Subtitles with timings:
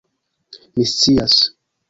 [0.75, 1.35] "Mi scias."